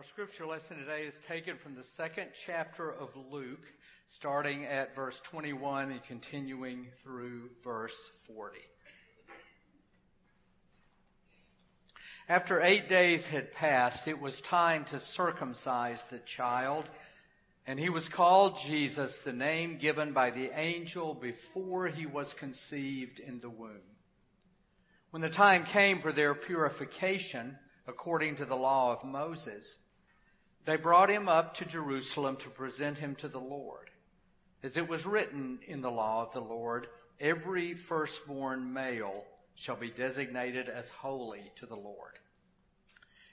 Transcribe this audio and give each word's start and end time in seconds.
Our 0.00 0.06
scripture 0.14 0.46
lesson 0.46 0.78
today 0.78 1.02
is 1.02 1.14
taken 1.28 1.58
from 1.62 1.74
the 1.74 1.84
second 1.98 2.28
chapter 2.46 2.90
of 2.90 3.10
Luke, 3.30 3.60
starting 4.16 4.64
at 4.64 4.96
verse 4.96 5.14
21 5.30 5.90
and 5.90 6.00
continuing 6.08 6.86
through 7.04 7.50
verse 7.62 7.92
40. 8.26 8.56
After 12.30 12.62
eight 12.62 12.88
days 12.88 13.22
had 13.30 13.52
passed, 13.52 14.08
it 14.08 14.18
was 14.18 14.32
time 14.48 14.86
to 14.90 15.00
circumcise 15.16 15.98
the 16.10 16.22
child, 16.38 16.86
and 17.66 17.78
he 17.78 17.90
was 17.90 18.08
called 18.16 18.56
Jesus, 18.66 19.14
the 19.26 19.34
name 19.34 19.76
given 19.78 20.14
by 20.14 20.30
the 20.30 20.48
angel 20.58 21.12
before 21.12 21.88
he 21.88 22.06
was 22.06 22.34
conceived 22.40 23.20
in 23.20 23.40
the 23.40 23.50
womb. 23.50 23.82
When 25.10 25.20
the 25.20 25.28
time 25.28 25.66
came 25.70 26.00
for 26.00 26.14
their 26.14 26.34
purification, 26.34 27.58
according 27.86 28.36
to 28.36 28.46
the 28.46 28.54
law 28.54 28.96
of 28.96 29.06
Moses, 29.06 29.70
they 30.66 30.76
brought 30.76 31.10
him 31.10 31.28
up 31.28 31.54
to 31.56 31.64
Jerusalem 31.64 32.36
to 32.44 32.50
present 32.50 32.98
him 32.98 33.16
to 33.20 33.28
the 33.28 33.38
Lord. 33.38 33.90
As 34.62 34.76
it 34.76 34.88
was 34.88 35.04
written 35.06 35.58
in 35.66 35.80
the 35.80 35.90
law 35.90 36.26
of 36.26 36.32
the 36.32 36.40
Lord, 36.40 36.86
every 37.18 37.76
firstborn 37.88 38.72
male 38.72 39.24
shall 39.64 39.76
be 39.76 39.90
designated 39.90 40.68
as 40.68 40.84
holy 41.00 41.50
to 41.60 41.66
the 41.66 41.76
Lord. 41.76 42.18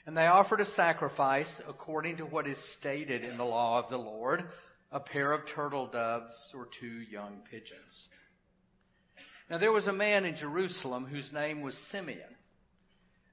And 0.06 0.16
they 0.16 0.26
offered 0.26 0.62
a 0.62 0.72
sacrifice 0.72 1.50
according 1.68 2.18
to 2.18 2.26
what 2.26 2.48
is 2.48 2.58
stated 2.80 3.26
in 3.26 3.38
the 3.38 3.44
law 3.44 3.84
of 3.84 3.90
the 3.90 3.98
Lord 3.98 4.44
a 4.92 5.02
pair 5.02 5.34
of 5.34 5.42
turtle 5.54 5.88
doves 5.88 6.34
or 6.56 6.70
two 6.80 7.02
young 7.12 7.42
pigeons. 7.52 8.08
Now 9.50 9.58
there 9.58 9.74
was 9.74 9.88
a 9.88 9.94
man 9.94 10.24
in 10.24 10.38
Jerusalem 10.38 11.06
whose 11.06 11.30
name 11.34 11.62
was 11.62 11.78
Simeon. 11.92 12.37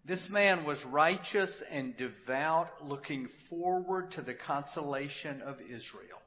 This 0.07 0.27
man 0.31 0.65
was 0.65 0.83
righteous 0.85 1.51
and 1.71 1.97
devout, 1.97 2.69
looking 2.83 3.29
forward 3.49 4.13
to 4.13 4.23
the 4.23 4.35
consolation 4.35 5.41
of 5.41 5.61
Israel. 5.61 6.21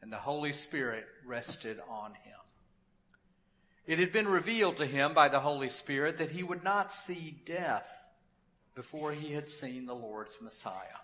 And 0.00 0.12
the 0.12 0.18
Holy 0.18 0.52
Spirit 0.68 1.04
rested 1.26 1.78
on 1.90 2.12
him. 2.12 2.38
It 3.86 3.98
had 3.98 4.12
been 4.12 4.28
revealed 4.28 4.76
to 4.76 4.86
him 4.86 5.12
by 5.14 5.28
the 5.28 5.40
Holy 5.40 5.70
Spirit 5.70 6.18
that 6.18 6.30
he 6.30 6.42
would 6.42 6.62
not 6.62 6.90
see 7.06 7.42
death 7.46 7.86
before 8.76 9.12
he 9.12 9.32
had 9.32 9.48
seen 9.60 9.86
the 9.86 9.94
Lord's 9.94 10.36
Messiah. 10.40 11.00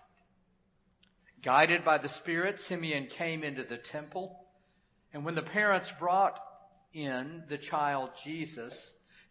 Guided 1.43 1.83
by 1.83 1.97
the 1.97 2.09
Spirit, 2.21 2.55
Simeon 2.69 3.07
came 3.17 3.43
into 3.43 3.63
the 3.63 3.79
temple, 3.91 4.39
and 5.13 5.25
when 5.25 5.35
the 5.35 5.41
parents 5.41 5.91
brought 5.99 6.39
in 6.93 7.43
the 7.49 7.57
child 7.57 8.11
Jesus, 8.23 8.73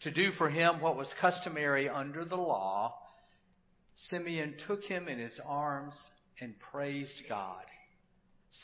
to 0.02 0.10
do 0.10 0.32
for 0.32 0.48
him 0.48 0.80
what 0.80 0.96
was 0.96 1.08
customary 1.20 1.88
under 1.88 2.24
the 2.24 2.36
law, 2.36 2.94
Simeon 4.10 4.54
took 4.66 4.82
him 4.82 5.08
in 5.08 5.18
his 5.18 5.38
arms 5.46 5.96
and 6.40 6.54
praised 6.72 7.22
God, 7.28 7.64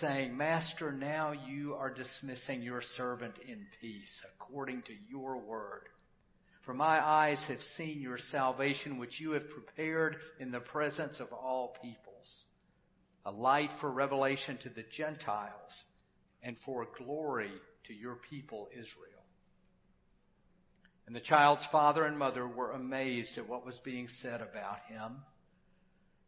saying, 0.00 0.36
Master, 0.36 0.92
now 0.92 1.32
you 1.32 1.74
are 1.74 1.92
dismissing 1.92 2.62
your 2.62 2.82
servant 2.96 3.34
in 3.46 3.66
peace, 3.80 4.22
according 4.34 4.82
to 4.82 4.92
your 5.08 5.38
word. 5.38 5.82
For 6.64 6.74
my 6.74 7.04
eyes 7.04 7.42
have 7.48 7.62
seen 7.76 8.00
your 8.00 8.18
salvation, 8.30 8.98
which 8.98 9.20
you 9.20 9.32
have 9.32 9.48
prepared 9.50 10.16
in 10.40 10.50
the 10.50 10.60
presence 10.60 11.18
of 11.20 11.32
all 11.32 11.74
peoples, 11.82 12.44
a 13.24 13.30
light 13.30 13.70
for 13.80 13.90
revelation 13.90 14.58
to 14.62 14.68
the 14.68 14.84
Gentiles 14.96 15.84
and 16.42 16.56
for 16.64 16.86
glory 16.98 17.50
to 17.86 17.94
your 17.94 18.16
people 18.28 18.68
Israel. 18.72 19.19
And 21.10 21.16
the 21.16 21.20
child's 21.26 21.66
father 21.72 22.04
and 22.04 22.16
mother 22.16 22.46
were 22.46 22.70
amazed 22.70 23.36
at 23.36 23.48
what 23.48 23.66
was 23.66 23.76
being 23.84 24.06
said 24.22 24.40
about 24.40 24.78
him. 24.88 25.16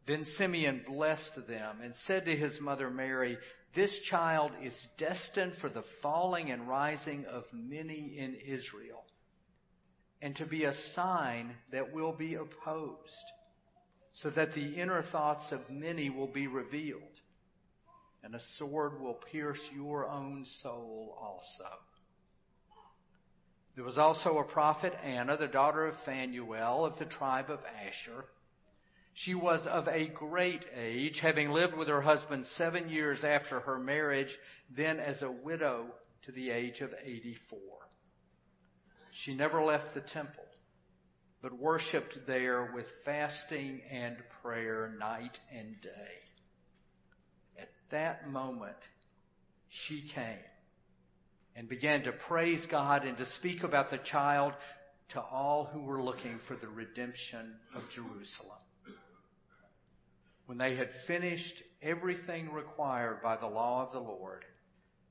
Then 0.05 0.25
Simeon 0.37 0.83
blessed 0.85 1.47
them 1.47 1.79
and 1.81 1.93
said 2.05 2.25
to 2.25 2.35
his 2.35 2.59
mother 2.59 2.89
Mary, 2.89 3.37
This 3.73 3.97
child 4.09 4.51
is 4.61 4.73
destined 4.97 5.53
for 5.61 5.69
the 5.69 5.85
falling 6.01 6.51
and 6.51 6.67
rising 6.67 7.23
of 7.27 7.45
many 7.53 8.17
in 8.17 8.35
Israel, 8.45 9.05
and 10.21 10.35
to 10.35 10.45
be 10.45 10.65
a 10.65 10.73
sign 10.93 11.55
that 11.71 11.93
will 11.93 12.11
be 12.11 12.33
opposed, 12.33 12.99
so 14.11 14.31
that 14.31 14.53
the 14.53 14.81
inner 14.81 15.01
thoughts 15.13 15.49
of 15.53 15.61
many 15.69 16.09
will 16.09 16.27
be 16.27 16.47
revealed, 16.47 17.21
and 18.21 18.35
a 18.35 18.41
sword 18.57 18.99
will 18.99 19.17
pierce 19.31 19.61
your 19.73 20.09
own 20.09 20.45
soul 20.61 21.17
also 21.21 21.79
there 23.75 23.83
was 23.83 23.97
also 23.97 24.37
a 24.37 24.43
prophet, 24.43 24.93
Anna, 25.03 25.35
the 25.35 25.47
daughter 25.47 25.87
of 25.87 25.95
Phanuel 26.05 26.85
of 26.85 26.99
the 26.99 27.05
tribe 27.05 27.49
of 27.49 27.59
Asher. 27.65 28.25
She 29.15 29.33
was 29.33 29.65
of 29.67 29.87
a 29.87 30.07
great 30.07 30.63
age, 30.75 31.19
having 31.21 31.49
lived 31.49 31.75
with 31.75 31.87
her 31.87 32.01
husband 32.01 32.45
seven 32.55 32.89
years 32.89 33.23
after 33.23 33.59
her 33.61 33.79
marriage, 33.79 34.35
then 34.75 34.99
as 34.99 35.21
a 35.21 35.31
widow 35.31 35.87
to 36.25 36.31
the 36.31 36.51
age 36.51 36.81
of 36.81 36.91
84. 37.03 37.59
She 39.23 39.35
never 39.35 39.63
left 39.63 39.93
the 39.93 40.01
temple, 40.01 40.45
but 41.41 41.53
worshiped 41.53 42.17
there 42.25 42.71
with 42.73 42.85
fasting 43.05 43.81
and 43.91 44.17
prayer 44.41 44.95
night 44.99 45.37
and 45.55 45.79
day. 45.81 47.59
At 47.59 47.69
that 47.91 48.29
moment, 48.29 48.77
she 49.69 50.09
came 50.13 50.39
and 51.55 51.69
began 51.69 52.03
to 52.03 52.11
praise 52.11 52.65
God 52.69 53.05
and 53.05 53.17
to 53.17 53.25
speak 53.39 53.63
about 53.63 53.91
the 53.91 53.99
child 53.99 54.53
to 55.09 55.21
all 55.21 55.69
who 55.71 55.81
were 55.81 56.01
looking 56.01 56.39
for 56.47 56.55
the 56.55 56.67
redemption 56.67 57.53
of 57.75 57.83
Jerusalem. 57.93 58.59
When 60.45 60.57
they 60.57 60.75
had 60.75 60.89
finished 61.07 61.63
everything 61.81 62.51
required 62.51 63.21
by 63.21 63.37
the 63.37 63.47
law 63.47 63.85
of 63.85 63.93
the 63.93 63.99
Lord, 63.99 64.43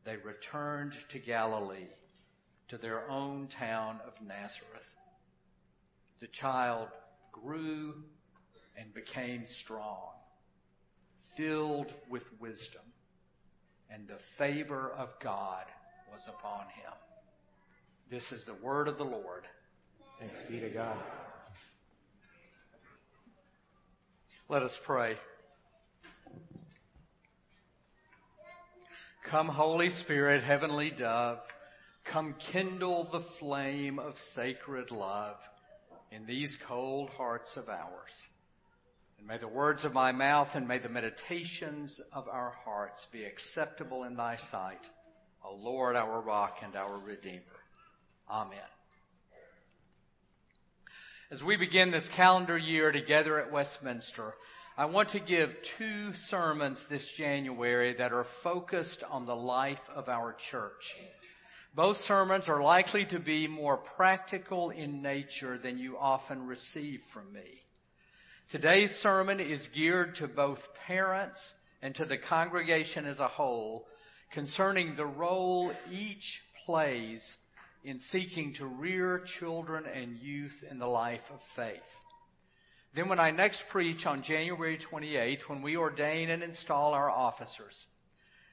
they 0.05 0.17
returned 0.17 0.93
to 1.13 1.19
Galilee, 1.19 1.89
to 2.69 2.79
their 2.79 3.09
own 3.09 3.49
town 3.59 4.01
of 4.07 4.15
Nazareth. 4.27 4.83
The 6.21 6.27
child 6.29 6.89
grew 7.31 7.95
and 8.77 8.93
became 8.93 9.45
strong, 9.65 10.11
filled 11.37 11.93
with 12.11 12.25
wisdom, 12.41 12.83
and 13.91 14.09
the 14.09 14.19
favor 14.39 14.93
of 14.97 15.09
God 15.23 15.65
was 16.13 16.29
upon 16.29 16.67
him. 16.67 16.93
This 18.11 18.23
is 18.33 18.45
the 18.45 18.63
word 18.63 18.87
of 18.87 18.99
the 18.99 19.05
Lord. 19.05 19.45
Thanks 20.21 20.37
be 20.49 20.61
to 20.61 20.69
God. 20.69 20.99
Let 24.51 24.63
us 24.63 24.77
pray. 24.85 25.15
Come, 29.31 29.49
Holy 29.49 29.89
Spirit, 30.03 30.45
heavenly 30.45 30.93
dove, 30.97 31.39
come 32.13 32.35
kindle 32.53 33.09
the 33.11 33.25
flame 33.41 33.99
of 33.99 34.13
sacred 34.35 34.91
love 34.91 35.37
in 36.11 36.27
these 36.27 36.55
cold 36.69 37.09
hearts 37.11 37.51
of 37.57 37.71
ours. 37.71 38.11
And 39.19 39.27
may 39.27 39.39
the 39.39 39.49
words 39.49 39.87
of 39.87 39.95
my 39.95 40.13
mouth 40.13 40.49
and 40.55 40.69
may 40.69 40.79
the 40.79 40.91
meditations 40.91 41.99
of 42.13 42.29
our 42.29 42.53
hearts 42.65 43.07
be 43.11 43.25
acceptable 43.25 44.05
in 44.05 44.17
thy 44.17 44.37
sight 44.51 44.85
O 45.45 45.55
Lord, 45.55 45.97
our 45.97 46.21
rock 46.21 46.57
and 46.63 46.77
our 46.77 46.99
redeemer. 46.99 47.43
Amen. 48.31 48.59
As 51.31 51.43
we 51.43 51.57
begin 51.57 51.91
this 51.91 52.09
calendar 52.15 52.59
year 52.59 52.93
together 52.93 53.39
at 53.39 53.51
Westminster, 53.51 54.35
I 54.77 54.85
want 54.87 55.11
to 55.11 55.21
give 55.21 55.51
two 55.79 56.13
sermons 56.29 56.79
this 56.89 57.07
January 57.19 57.95
that 57.99 58.13
are 58.13 58.27
focused 58.43 59.03
on 59.11 59.27
the 59.27 59.37
life 59.37 59.81
of 59.95 60.09
our 60.09 60.37
church. 60.51 60.83
Both 61.75 61.97
sermons 62.07 62.49
are 62.49 62.63
likely 62.63 63.07
to 63.07 63.19
be 63.19 63.49
more 63.49 63.79
practical 63.79 64.71
in 64.71 65.03
nature 65.03 65.59
than 65.59 65.79
you 65.79 65.97
often 65.99 66.47
receive 66.47 67.01
from 67.13 67.33
me. 67.33 67.63
Today's 68.51 68.91
sermon 69.03 69.41
is 69.41 69.67
geared 69.75 70.17
to 70.17 70.29
both 70.29 70.59
parents 70.87 71.41
and 71.81 71.95
to 71.95 72.05
the 72.05 72.19
congregation 72.19 73.07
as 73.07 73.19
a 73.19 73.29
whole 73.29 73.87
concerning 74.33 74.97
the 74.97 75.07
role 75.07 75.73
each 75.91 76.41
plays 76.65 77.23
in 77.85 78.01
seeking 78.11 78.55
to 78.55 78.67
rear 78.67 79.23
children 79.39 79.85
and 79.87 80.19
youth 80.19 80.55
in 80.71 80.79
the 80.79 80.87
life 80.87 81.21
of 81.33 81.41
faith. 81.57 81.81
Then, 82.95 83.09
when 83.09 83.19
I 83.19 83.31
next 83.31 83.63
preach 83.71 84.05
on 84.05 84.23
January 84.23 84.79
28th, 84.93 85.49
when 85.49 85.63
we 85.63 85.77
ordain 85.77 86.31
and 86.31 86.43
install 86.43 86.93
our 86.93 87.11
officers, 87.11 87.77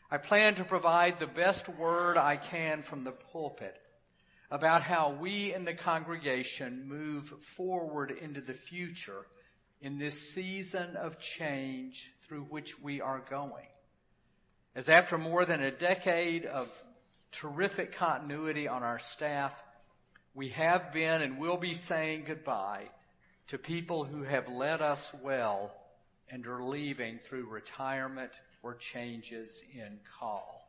I 0.09 0.17
plan 0.17 0.55
to 0.55 0.63
provide 0.63 1.15
the 1.19 1.27
best 1.27 1.63
word 1.77 2.17
I 2.17 2.37
can 2.37 2.83
from 2.89 3.03
the 3.03 3.13
pulpit 3.31 3.75
about 4.49 4.81
how 4.81 5.17
we 5.21 5.53
in 5.53 5.65
the 5.65 5.75
congregation 5.75 6.87
move 6.87 7.25
forward 7.55 8.11
into 8.11 8.41
the 8.41 8.55
future 8.69 9.25
in 9.81 9.99
this 9.99 10.15
season 10.33 10.95
of 10.95 11.13
change 11.37 11.93
through 12.27 12.43
which 12.43 12.69
we 12.83 13.01
are 13.01 13.21
going 13.29 13.67
as 14.75 14.87
after 14.87 15.17
more 15.17 15.45
than 15.45 15.61
a 15.61 15.71
decade 15.71 16.45
of 16.45 16.67
terrific 17.41 17.95
continuity 17.95 18.67
on 18.67 18.83
our 18.83 18.99
staff, 19.15 19.51
we 20.33 20.49
have 20.49 20.93
been 20.93 21.21
and 21.21 21.39
will 21.39 21.57
be 21.57 21.75
saying 21.87 22.25
goodbye 22.27 22.85
to 23.49 23.57
people 23.57 24.05
who 24.05 24.23
have 24.23 24.47
led 24.47 24.81
us 24.81 24.99
well 25.23 25.71
and 26.31 26.45
are 26.45 26.63
leaving 26.63 27.19
through 27.27 27.49
retirement 27.49 28.31
or 28.61 28.77
changes 28.93 29.51
in 29.73 29.99
call. 30.19 30.67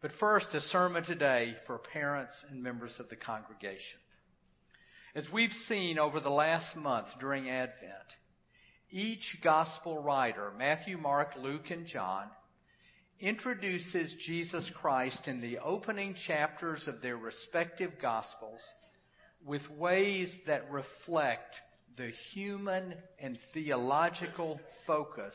But 0.00 0.12
first, 0.18 0.46
a 0.54 0.60
sermon 0.60 1.04
today 1.04 1.54
for 1.66 1.78
parents 1.78 2.34
and 2.50 2.62
members 2.62 2.92
of 2.98 3.08
the 3.08 3.16
congregation. 3.16 3.98
As 5.14 5.24
we've 5.32 5.52
seen 5.68 5.98
over 5.98 6.20
the 6.20 6.30
last 6.30 6.76
month 6.76 7.08
during 7.18 7.50
Advent, 7.50 7.90
each 8.90 9.38
gospel 9.42 10.02
writer, 10.02 10.52
Matthew, 10.56 10.96
Mark, 10.96 11.32
Luke, 11.38 11.70
and 11.70 11.86
John, 11.86 12.28
introduces 13.20 14.14
Jesus 14.26 14.70
Christ 14.80 15.26
in 15.26 15.40
the 15.40 15.58
opening 15.58 16.14
chapters 16.26 16.84
of 16.86 17.02
their 17.02 17.16
respective 17.16 17.92
gospels 18.00 18.62
with 19.44 19.62
ways 19.76 20.34
that 20.46 20.70
reflect 20.70 21.54
the 21.96 22.10
human 22.32 22.94
and 23.18 23.38
theological 23.52 24.60
focus 24.86 25.34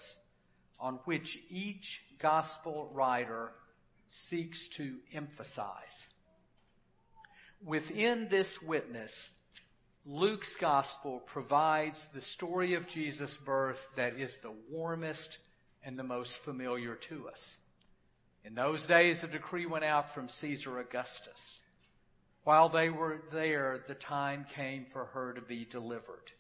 on 0.80 1.00
which 1.06 1.38
each 1.50 1.86
gospel 2.22 2.90
writer 2.94 3.52
seeks 4.30 4.58
to 4.78 4.96
emphasize. 5.14 5.76
Within 7.66 8.28
this 8.30 8.48
witness, 8.68 9.12
Luke's 10.06 10.54
gospel 10.60 11.22
provides 11.34 11.98
the 12.14 12.22
story 12.22 12.76
of 12.76 12.88
Jesus' 12.88 13.36
birth 13.46 13.80
that 13.96 14.16
is 14.16 14.36
the 14.44 14.54
warmest 14.70 15.38
and 15.84 15.98
the 15.98 16.04
most 16.04 16.32
familiar 16.44 16.98
to 17.10 17.28
us. 17.28 17.40
In 18.46 18.54
those 18.54 18.86
days, 18.86 19.18
a 19.24 19.28
decree 19.28 19.66
went 19.66 19.86
out 19.86 20.14
from 20.14 20.30
Caesar 20.42 20.80
Augustus. 20.80 21.60
While 22.44 22.70
they 22.70 22.90
were 22.90 23.22
there, 23.34 23.80
the 23.88 23.96
time 23.96 24.46
came 24.56 24.86
for 24.94 25.06
her 25.06 25.34
to 25.34 25.42
be 25.42 25.66
delivered. 25.66 26.32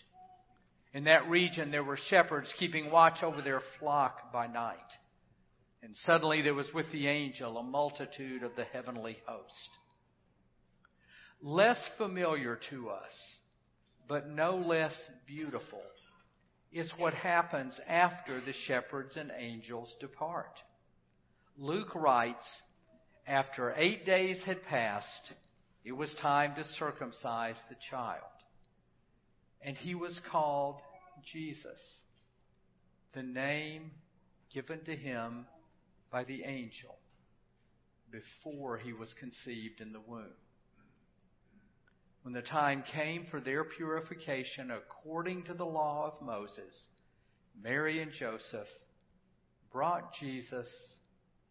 In 0.93 1.05
that 1.05 1.27
region, 1.27 1.71
there 1.71 1.83
were 1.83 1.97
shepherds 2.09 2.53
keeping 2.59 2.91
watch 2.91 3.23
over 3.23 3.41
their 3.41 3.61
flock 3.79 4.31
by 4.31 4.45
night. 4.45 4.77
And 5.81 5.95
suddenly 6.05 6.43
there 6.43 6.53
was 6.53 6.71
with 6.75 6.91
the 6.91 7.07
angel 7.07 7.57
a 7.57 7.63
multitude 7.63 8.43
of 8.43 8.55
the 8.55 8.65
heavenly 8.65 9.17
host. 9.25 9.69
Less 11.41 11.79
familiar 11.97 12.59
to 12.69 12.89
us, 12.89 13.11
but 14.07 14.29
no 14.29 14.57
less 14.57 14.95
beautiful, 15.25 15.81
is 16.71 16.91
what 16.97 17.15
happens 17.15 17.79
after 17.87 18.41
the 18.41 18.53
shepherds 18.67 19.17
and 19.17 19.31
angels 19.37 19.93
depart. 19.99 20.53
Luke 21.57 21.95
writes, 21.95 22.45
after 23.27 23.73
eight 23.77 24.05
days 24.05 24.41
had 24.45 24.63
passed, 24.63 25.33
it 25.83 25.93
was 25.93 26.13
time 26.21 26.55
to 26.55 26.63
circumcise 26.77 27.55
the 27.69 27.75
child. 27.89 28.21
And 29.61 29.77
he 29.77 29.95
was 29.95 30.19
called 30.31 30.75
Jesus, 31.31 31.79
the 33.13 33.23
name 33.23 33.91
given 34.53 34.83
to 34.85 34.95
him 34.95 35.45
by 36.11 36.23
the 36.23 36.43
angel 36.43 36.95
before 38.11 38.77
he 38.77 38.93
was 38.93 39.13
conceived 39.19 39.81
in 39.81 39.91
the 39.91 39.99
womb. 39.99 40.35
When 42.21 42.33
the 42.33 42.41
time 42.41 42.83
came 42.93 43.25
for 43.29 43.39
their 43.39 43.63
purification 43.63 44.71
according 44.71 45.43
to 45.43 45.53
the 45.53 45.65
law 45.65 46.11
of 46.11 46.25
Moses, 46.25 46.73
Mary 47.61 48.01
and 48.01 48.11
Joseph 48.11 48.67
brought 49.71 50.13
Jesus 50.19 50.67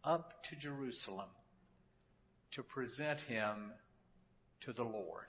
up 0.05 0.31
to 0.49 0.55
Jerusalem 0.55 1.29
to 2.53 2.63
present 2.63 3.19
him 3.21 3.71
to 4.61 4.73
the 4.73 4.83
Lord. 4.83 5.25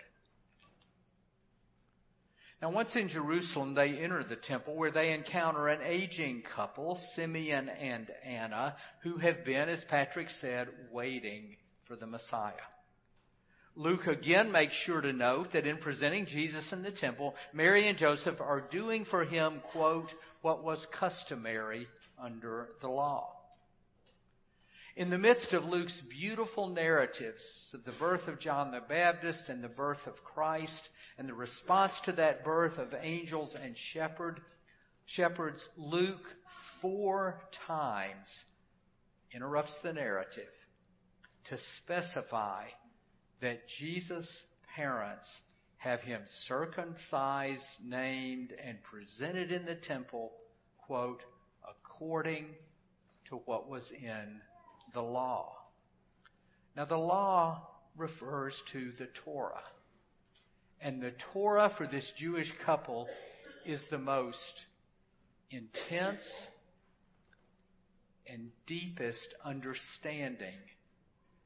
Now, 2.62 2.70
once 2.70 2.90
in 2.94 3.08
Jerusalem, 3.08 3.74
they 3.74 3.90
enter 3.90 4.24
the 4.24 4.36
temple 4.36 4.76
where 4.76 4.90
they 4.90 5.12
encounter 5.12 5.68
an 5.68 5.80
aging 5.82 6.42
couple, 6.54 6.98
Simeon 7.14 7.68
and 7.68 8.10
Anna, 8.24 8.76
who 9.02 9.18
have 9.18 9.44
been, 9.44 9.68
as 9.68 9.84
Patrick 9.90 10.28
said, 10.40 10.68
waiting 10.90 11.56
for 11.86 11.96
the 11.96 12.06
Messiah. 12.06 12.52
Luke 13.74 14.06
again 14.06 14.50
makes 14.50 14.72
sure 14.86 15.02
to 15.02 15.12
note 15.12 15.48
that 15.52 15.66
in 15.66 15.76
presenting 15.76 16.24
Jesus 16.24 16.64
in 16.72 16.82
the 16.82 16.92
temple, 16.92 17.34
Mary 17.52 17.90
and 17.90 17.98
Joseph 17.98 18.40
are 18.40 18.62
doing 18.70 19.04
for 19.10 19.26
him, 19.26 19.60
quote, 19.72 20.08
what 20.40 20.64
was 20.64 20.84
customary 20.98 21.86
under 22.18 22.70
the 22.80 22.88
law. 22.88 23.35
In 24.96 25.10
the 25.10 25.18
midst 25.18 25.52
of 25.52 25.66
Luke's 25.66 26.00
beautiful 26.08 26.68
narratives 26.68 27.44
of 27.74 27.84
the 27.84 27.92
birth 27.92 28.28
of 28.28 28.40
John 28.40 28.70
the 28.70 28.80
Baptist 28.80 29.50
and 29.50 29.62
the 29.62 29.68
birth 29.68 30.06
of 30.06 30.14
Christ 30.24 30.88
and 31.18 31.28
the 31.28 31.34
response 31.34 31.92
to 32.06 32.12
that 32.12 32.46
birth 32.46 32.78
of 32.78 32.94
angels 32.98 33.54
and 33.62 33.76
shepherd, 33.92 34.40
shepherds, 35.04 35.62
Luke 35.76 36.24
four 36.80 37.42
times 37.66 38.26
interrupts 39.34 39.74
the 39.82 39.92
narrative 39.92 40.48
to 41.50 41.58
specify 41.82 42.64
that 43.42 43.68
Jesus' 43.78 44.44
parents 44.76 45.28
have 45.76 46.00
him 46.00 46.22
circumcised, 46.48 47.66
named, 47.84 48.54
and 48.64 48.78
presented 48.82 49.52
in 49.52 49.66
the 49.66 49.74
temple, 49.74 50.32
quote, 50.86 51.20
according 51.68 52.46
to 53.28 53.36
what 53.44 53.68
was 53.68 53.90
in 53.90 54.40
the 54.96 55.02
law. 55.02 55.52
Now, 56.74 56.86
the 56.86 56.96
law 56.96 57.68
refers 57.96 58.54
to 58.72 58.92
the 58.98 59.08
Torah. 59.24 59.62
And 60.80 61.02
the 61.02 61.12
Torah 61.32 61.70
for 61.76 61.86
this 61.86 62.10
Jewish 62.18 62.50
couple 62.64 63.06
is 63.66 63.80
the 63.90 63.98
most 63.98 64.38
intense 65.50 66.24
and 68.26 68.48
deepest 68.66 69.34
understanding 69.44 70.58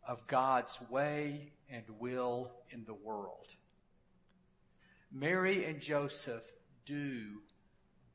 of 0.06 0.18
God's 0.28 0.76
way 0.88 1.52
and 1.68 1.84
will 1.98 2.52
in 2.70 2.84
the 2.86 2.94
world. 2.94 3.46
Mary 5.12 5.64
and 5.64 5.80
Joseph 5.80 6.42
do 6.86 7.24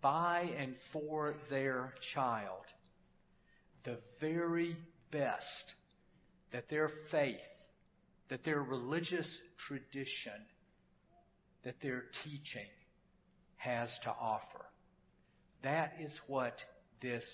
by 0.02 0.50
and 0.58 0.76
for 0.94 1.36
their 1.50 1.94
child 2.14 2.64
the 3.86 3.98
very 4.20 4.76
best 5.12 5.74
that 6.52 6.70
their 6.70 6.90
faith, 7.12 7.36
that 8.30 8.44
their 8.44 8.62
religious 8.62 9.28
tradition, 9.68 10.34
that 11.64 11.76
their 11.82 12.04
teaching 12.24 12.70
has 13.58 13.90
to 14.04 14.10
offer. 14.10 14.66
That 15.64 15.94
is 16.00 16.12
what 16.28 16.54
this 17.02 17.26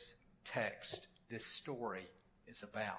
text, 0.54 0.98
this 1.30 1.44
story 1.62 2.08
is 2.48 2.58
about. 2.64 2.98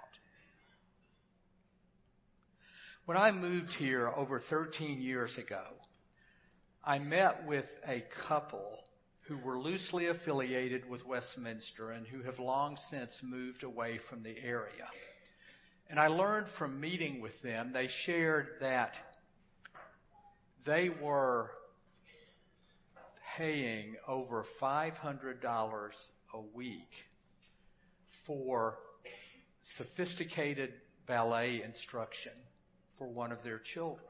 When 3.05 3.17
I 3.17 3.33
moved 3.33 3.73
here 3.79 4.09
over 4.09 4.41
13 4.49 5.01
years 5.01 5.37
ago, 5.37 5.65
I 6.85 6.99
met 6.99 7.47
with 7.47 7.65
a 7.89 8.05
couple 8.29 8.82
who 9.29 9.39
were 9.39 9.59
loosely 9.59 10.09
affiliated 10.09 10.89
with 10.89 11.07
Westminster 11.07 11.93
and 11.93 12.07
who 12.07 12.23
have 12.23 12.39
long 12.39 12.77
since 12.91 13.13
moved 13.23 13.63
away 13.63 13.99
from 14.11 14.23
the 14.23 14.35
area. 14.43 14.87
And 15.89 16.01
I 16.01 16.09
learned 16.09 16.47
from 16.59 16.81
meeting 16.81 17.21
with 17.21 17.41
them, 17.43 17.73
they 17.73 17.89
shared 18.05 18.49
that 18.61 18.95
they 20.65 20.89
were 20.89 21.51
paying 23.37 23.97
over 24.07 24.45
$500 24.61 24.93
a 26.35 26.41
week 26.55 26.89
for 28.27 28.77
sophisticated 29.77 30.73
ballet 31.07 31.63
instruction 31.63 32.33
for 32.99 33.07
one 33.07 33.33
of 33.33 33.39
their 33.43 33.61
children. 33.75 34.07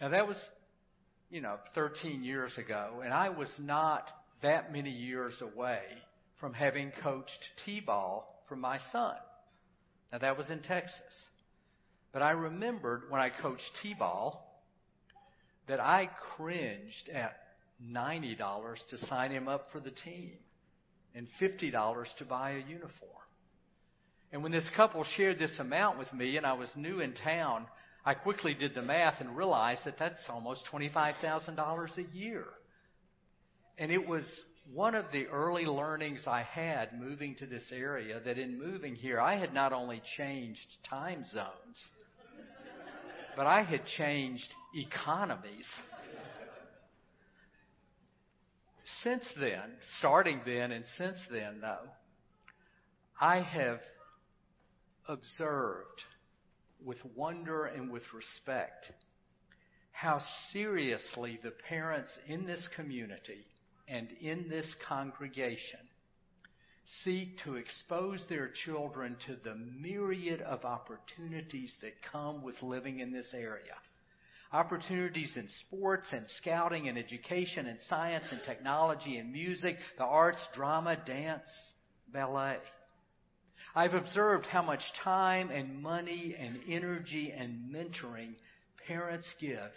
Now 0.00 0.10
that 0.10 0.26
was, 0.26 0.36
you 1.32 1.40
know, 1.40 1.56
13 1.74 2.22
years 2.22 2.52
ago, 2.58 3.00
and 3.02 3.12
I 3.12 3.30
was 3.30 3.48
not 3.58 4.04
that 4.42 4.70
many 4.70 4.90
years 4.90 5.32
away 5.40 5.80
from 6.38 6.52
having 6.52 6.92
coached 7.02 7.30
T-ball 7.64 8.44
for 8.48 8.54
my 8.54 8.78
son. 8.92 9.14
Now 10.12 10.18
that 10.18 10.36
was 10.36 10.50
in 10.50 10.60
Texas. 10.60 11.00
But 12.12 12.20
I 12.20 12.32
remembered 12.32 13.04
when 13.08 13.22
I 13.22 13.30
coached 13.30 13.62
T-ball 13.82 14.46
that 15.68 15.80
I 15.80 16.10
cringed 16.36 17.08
at 17.08 17.34
$90 17.82 18.36
to 18.90 19.06
sign 19.06 19.30
him 19.30 19.48
up 19.48 19.68
for 19.72 19.80
the 19.80 19.90
team 19.90 20.32
and 21.14 21.26
$50 21.40 22.04
to 22.18 22.24
buy 22.26 22.50
a 22.50 22.58
uniform. 22.58 23.08
And 24.32 24.42
when 24.42 24.52
this 24.52 24.68
couple 24.76 25.02
shared 25.16 25.38
this 25.38 25.58
amount 25.58 25.98
with 25.98 26.12
me 26.12 26.36
and 26.36 26.44
I 26.44 26.52
was 26.52 26.68
new 26.76 27.00
in 27.00 27.14
town, 27.14 27.66
I 28.04 28.14
quickly 28.14 28.54
did 28.54 28.74
the 28.74 28.82
math 28.82 29.20
and 29.20 29.36
realized 29.36 29.82
that 29.84 29.98
that's 29.98 30.24
almost 30.28 30.64
$25,000 30.72 31.98
a 31.98 32.16
year. 32.16 32.44
And 33.78 33.92
it 33.92 34.06
was 34.06 34.24
one 34.72 34.94
of 34.94 35.06
the 35.12 35.26
early 35.26 35.64
learnings 35.64 36.20
I 36.26 36.42
had 36.42 36.98
moving 36.98 37.36
to 37.36 37.46
this 37.46 37.64
area 37.72 38.20
that 38.24 38.38
in 38.38 38.58
moving 38.58 38.94
here, 38.94 39.20
I 39.20 39.36
had 39.38 39.54
not 39.54 39.72
only 39.72 40.02
changed 40.16 40.66
time 40.88 41.24
zones, 41.24 41.88
but 43.36 43.46
I 43.46 43.62
had 43.62 43.86
changed 43.96 44.48
economies. 44.74 45.66
Since 49.02 49.24
then, 49.38 49.72
starting 49.98 50.42
then 50.44 50.72
and 50.72 50.84
since 50.98 51.18
then, 51.30 51.60
though, 51.60 51.88
I 53.20 53.40
have 53.40 53.80
observed 55.08 56.02
with 56.84 56.98
wonder 57.16 57.66
and 57.66 57.90
with 57.90 58.02
respect 58.14 58.90
how 59.92 60.20
seriously 60.52 61.38
the 61.42 61.52
parents 61.68 62.10
in 62.26 62.44
this 62.46 62.66
community 62.74 63.46
and 63.88 64.08
in 64.20 64.48
this 64.48 64.74
congregation 64.88 65.78
seek 67.04 67.38
to 67.44 67.54
expose 67.56 68.24
their 68.28 68.50
children 68.64 69.16
to 69.26 69.36
the 69.44 69.54
myriad 69.54 70.40
of 70.42 70.64
opportunities 70.64 71.72
that 71.80 71.92
come 72.10 72.42
with 72.42 72.60
living 72.62 73.00
in 73.00 73.12
this 73.12 73.32
area. 73.32 73.74
Opportunities 74.52 75.30
in 75.36 75.48
sports 75.66 76.06
and 76.12 76.24
scouting 76.38 76.88
and 76.88 76.98
education 76.98 77.66
and 77.66 77.78
science 77.88 78.24
and 78.30 78.40
technology 78.44 79.18
and 79.18 79.32
music, 79.32 79.76
the 79.96 80.04
arts, 80.04 80.40
drama, 80.54 80.96
dance, 81.06 81.48
ballet. 82.12 82.58
I've 83.74 83.94
observed 83.94 84.46
how 84.46 84.62
much 84.62 84.82
time 85.02 85.50
and 85.50 85.82
money 85.82 86.36
and 86.38 86.60
energy 86.68 87.32
and 87.36 87.72
mentoring 87.74 88.34
parents 88.86 89.32
give 89.40 89.70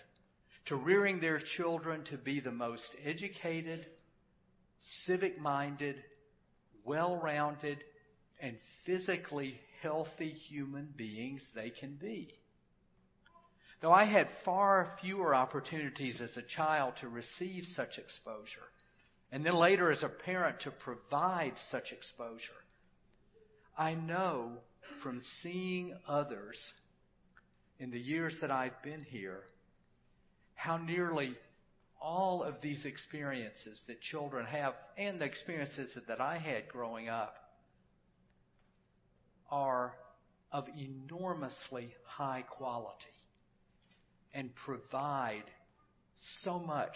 to 0.65 0.75
rearing 0.75 1.19
their 1.19 1.39
children 1.57 2.03
to 2.05 2.17
be 2.17 2.39
the 2.39 2.51
most 2.51 2.87
educated, 3.03 3.85
civic 5.05 5.39
minded, 5.39 5.95
well 6.83 7.19
rounded, 7.21 7.79
and 8.39 8.57
physically 8.85 9.59
healthy 9.81 10.29
human 10.29 10.93
beings 10.97 11.41
they 11.53 11.69
can 11.69 11.95
be. 11.95 12.33
Though 13.81 13.91
I 13.91 14.05
had 14.05 14.27
far 14.43 14.93
fewer 15.01 15.35
opportunities 15.35 16.19
as 16.21 16.35
a 16.37 16.41
child 16.41 16.95
to 17.01 17.07
receive 17.07 17.65
such 17.75 17.97
exposure, 17.97 18.67
and 19.31 19.45
then 19.45 19.55
later 19.55 19.91
as 19.91 20.01
a 20.01 20.09
parent 20.09 20.61
to 20.61 20.71
provide 20.71 21.53
such 21.69 21.91
exposure, 21.91 22.64
I 23.77 23.93
know 23.93 24.51
from 25.03 25.21
seeing 25.41 25.93
others 26.07 26.57
in 27.79 27.91
the 27.91 27.99
years 27.99 28.33
that 28.41 28.51
I've 28.51 28.81
been 28.83 29.03
here 29.03 29.41
how 30.55 30.77
nearly 30.77 31.35
all 32.01 32.43
of 32.43 32.55
these 32.61 32.85
experiences 32.85 33.81
that 33.87 34.01
children 34.01 34.45
have 34.45 34.73
and 34.97 35.19
the 35.19 35.25
experiences 35.25 35.97
that 36.07 36.21
I 36.21 36.37
had 36.37 36.69
growing 36.69 37.09
up 37.09 37.35
are 39.51 39.93
of 40.51 40.65
enormously 40.77 41.93
high 42.05 42.43
quality 42.43 42.95
and 44.33 44.49
provide 44.65 45.43
so 46.43 46.59
much 46.59 46.95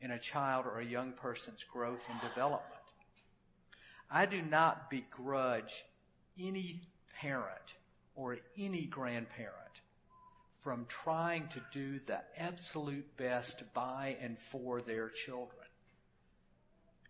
in 0.00 0.10
a 0.10 0.20
child 0.32 0.66
or 0.66 0.80
a 0.80 0.84
young 0.84 1.12
person's 1.12 1.64
growth 1.72 2.00
and 2.10 2.20
development. 2.30 2.81
I 4.12 4.26
do 4.26 4.42
not 4.42 4.90
begrudge 4.90 5.72
any 6.38 6.82
parent 7.20 7.48
or 8.14 8.36
any 8.58 8.84
grandparent 8.86 9.56
from 10.62 10.86
trying 11.02 11.48
to 11.48 11.62
do 11.72 11.98
the 12.06 12.18
absolute 12.36 13.16
best 13.16 13.62
by 13.74 14.16
and 14.20 14.36
for 14.52 14.82
their 14.82 15.10
children. 15.24 15.66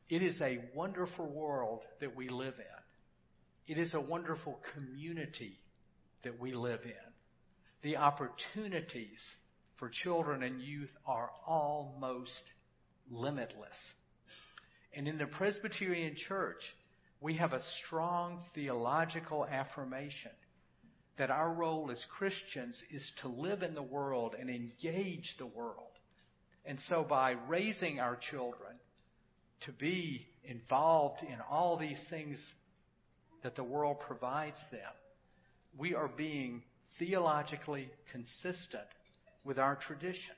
It 0.08 0.22
is 0.22 0.40
a 0.40 0.60
wonderful 0.74 1.26
world 1.26 1.80
that 2.00 2.14
we 2.14 2.28
live 2.28 2.54
in. 2.56 3.74
It 3.74 3.78
is 3.78 3.92
a 3.94 4.00
wonderful 4.00 4.60
community 4.74 5.58
that 6.22 6.38
we 6.38 6.52
live 6.52 6.82
in. 6.84 7.12
The 7.82 7.96
opportunities 7.96 9.20
for 9.76 9.90
children 10.04 10.44
and 10.44 10.60
youth 10.60 10.90
are 11.06 11.30
almost 11.46 12.42
limitless. 13.10 13.76
And 14.94 15.08
in 15.08 15.18
the 15.18 15.26
Presbyterian 15.26 16.14
Church, 16.28 16.62
we 17.22 17.36
have 17.36 17.52
a 17.52 17.62
strong 17.86 18.40
theological 18.54 19.46
affirmation 19.46 20.32
that 21.18 21.30
our 21.30 21.52
role 21.52 21.90
as 21.92 22.04
Christians 22.18 22.76
is 22.90 23.12
to 23.22 23.28
live 23.28 23.62
in 23.62 23.74
the 23.74 23.82
world 23.82 24.34
and 24.38 24.50
engage 24.50 25.32
the 25.38 25.46
world. 25.46 25.92
And 26.64 26.78
so 26.88 27.06
by 27.08 27.36
raising 27.48 28.00
our 28.00 28.18
children 28.30 28.72
to 29.66 29.72
be 29.72 30.26
involved 30.44 31.22
in 31.22 31.36
all 31.48 31.76
these 31.76 32.00
things 32.10 32.42
that 33.44 33.54
the 33.54 33.64
world 33.64 33.98
provides 34.00 34.58
them, 34.72 34.80
we 35.78 35.94
are 35.94 36.08
being 36.08 36.62
theologically 36.98 37.88
consistent 38.10 38.88
with 39.44 39.58
our 39.58 39.76
tradition. 39.76 40.34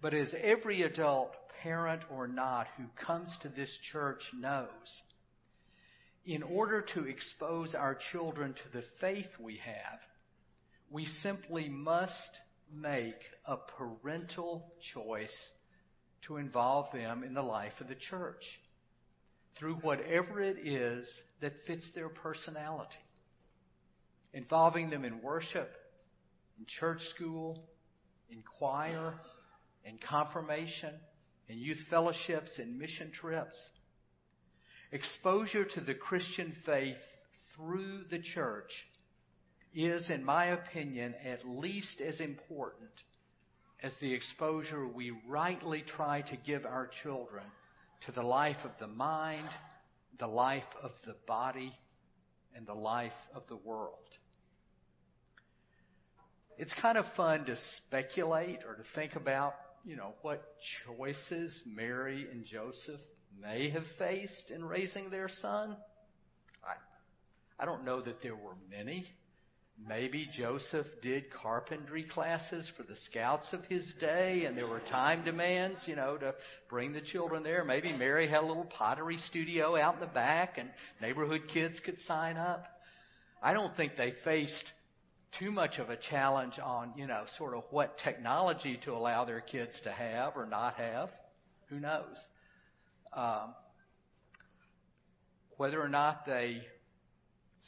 But 0.00 0.14
as 0.14 0.32
every 0.40 0.82
adult, 0.82 1.32
parent 1.62 2.02
or 2.10 2.28
not, 2.28 2.66
who 2.76 2.84
comes 3.04 3.30
to 3.42 3.48
this 3.48 3.70
church 3.92 4.22
knows, 4.38 4.68
in 6.26 6.42
order 6.42 6.84
to 6.94 7.04
expose 7.04 7.74
our 7.74 7.96
children 8.12 8.54
to 8.54 8.78
the 8.78 8.84
faith 9.00 9.26
we 9.40 9.58
have, 9.64 9.98
we 10.90 11.06
simply 11.22 11.68
must 11.68 12.12
make 12.74 13.20
a 13.46 13.56
parental 13.56 14.72
choice 14.94 15.34
to 16.26 16.36
involve 16.36 16.92
them 16.92 17.24
in 17.24 17.34
the 17.34 17.42
life 17.42 17.72
of 17.80 17.88
the 17.88 17.94
church 17.94 18.42
through 19.58 19.76
whatever 19.76 20.40
it 20.40 20.58
is 20.66 21.08
that 21.40 21.52
fits 21.66 21.86
their 21.94 22.08
personality. 22.08 22.94
Involving 24.34 24.90
them 24.90 25.04
in 25.04 25.22
worship, 25.22 25.70
in 26.58 26.66
church 26.78 27.00
school, 27.14 27.64
in 28.30 28.42
choir, 28.58 29.14
in 29.84 29.98
confirmation, 30.06 30.92
in 31.48 31.58
youth 31.58 31.78
fellowships, 31.90 32.50
and 32.58 32.78
mission 32.78 33.10
trips 33.12 33.56
Exposure 34.90 35.66
to 35.66 35.80
the 35.82 35.94
Christian 35.94 36.54
faith 36.64 36.96
through 37.54 38.04
the 38.10 38.20
church 38.20 38.70
is, 39.74 40.08
in 40.08 40.24
my 40.24 40.46
opinion, 40.46 41.14
at 41.26 41.46
least 41.46 42.00
as 42.00 42.20
important 42.20 42.88
as 43.82 43.92
the 44.00 44.14
exposure 44.14 44.88
we 44.88 45.12
rightly 45.28 45.84
try 45.86 46.22
to 46.22 46.36
give 46.38 46.64
our 46.64 46.88
children 47.02 47.44
to 48.06 48.12
the 48.12 48.22
life 48.22 48.56
of 48.64 48.70
the 48.80 48.86
mind, 48.86 49.48
the 50.18 50.26
life 50.26 50.64
of 50.82 50.92
the 51.04 51.14
body, 51.26 51.72
and 52.56 52.66
the 52.66 52.72
life 52.72 53.12
of 53.34 53.42
the 53.48 53.56
world. 53.56 53.94
It's 56.56 56.74
kind 56.80 56.96
of 56.96 57.04
fun 57.14 57.44
to 57.44 57.56
speculate 57.86 58.60
or 58.66 58.74
to 58.74 58.82
think 58.94 59.16
about, 59.16 59.54
you 59.88 59.96
know, 59.96 60.12
what 60.20 60.44
choices 60.86 61.62
Mary 61.66 62.26
and 62.30 62.44
Joseph 62.44 63.00
may 63.40 63.70
have 63.70 63.84
faced 63.98 64.50
in 64.54 64.62
raising 64.62 65.08
their 65.08 65.30
son. 65.40 65.78
I, 66.62 67.62
I 67.62 67.64
don't 67.64 67.86
know 67.86 68.02
that 68.02 68.22
there 68.22 68.34
were 68.34 68.54
many. 68.70 69.06
Maybe 69.88 70.28
Joseph 70.36 70.86
did 71.02 71.32
carpentry 71.32 72.04
classes 72.04 72.70
for 72.76 72.82
the 72.82 72.96
scouts 73.08 73.48
of 73.54 73.64
his 73.64 73.90
day, 73.98 74.44
and 74.44 74.58
there 74.58 74.66
were 74.66 74.80
time 74.80 75.24
demands, 75.24 75.78
you 75.86 75.96
know, 75.96 76.18
to 76.18 76.34
bring 76.68 76.92
the 76.92 77.00
children 77.00 77.42
there. 77.42 77.64
Maybe 77.64 77.90
Mary 77.96 78.28
had 78.28 78.42
a 78.42 78.46
little 78.46 78.68
pottery 78.76 79.16
studio 79.30 79.74
out 79.74 79.94
in 79.94 80.00
the 80.00 80.06
back, 80.06 80.58
and 80.58 80.68
neighborhood 81.00 81.42
kids 81.54 81.80
could 81.82 81.98
sign 82.06 82.36
up. 82.36 82.66
I 83.42 83.54
don't 83.54 83.74
think 83.74 83.92
they 83.96 84.12
faced 84.22 84.52
too 85.38 85.50
much 85.50 85.78
of 85.78 85.90
a 85.90 85.96
challenge 85.96 86.58
on, 86.62 86.92
you 86.96 87.06
know, 87.06 87.24
sort 87.36 87.54
of 87.54 87.64
what 87.70 87.98
technology 87.98 88.78
to 88.84 88.92
allow 88.92 89.24
their 89.24 89.40
kids 89.40 89.72
to 89.84 89.92
have 89.92 90.36
or 90.36 90.46
not 90.46 90.74
have. 90.74 91.10
Who 91.68 91.80
knows? 91.80 92.16
Um, 93.12 93.54
whether 95.56 95.80
or 95.80 95.88
not 95.88 96.24
they 96.24 96.62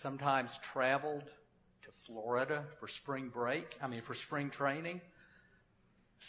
sometimes 0.02 0.50
traveled 0.72 1.22
to 1.22 1.90
Florida 2.06 2.64
for 2.78 2.88
spring 3.02 3.30
break, 3.32 3.66
I 3.82 3.88
mean, 3.88 4.02
for 4.06 4.14
spring 4.26 4.50
training, 4.50 5.00